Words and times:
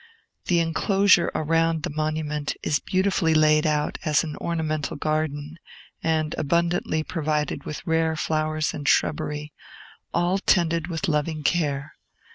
The 0.45 0.57
enclosure 0.59 1.31
around 1.35 1.83
the 1.83 1.91
monument 1.91 2.55
is 2.63 2.79
beautifully 2.79 3.35
laid 3.35 3.67
out 3.67 3.99
as 4.03 4.23
an 4.23 4.35
ornamental 4.37 4.97
garden, 4.97 5.59
and 6.01 6.33
abundantly 6.39 7.03
provided 7.03 7.65
with 7.65 7.85
rare 7.85 8.15
flowers 8.15 8.73
and 8.73 8.87
shrubbery, 8.89 9.53
all 10.11 10.39
tended 10.39 10.87
with 10.87 11.07
loving 11.07 11.43
care. 11.43 11.93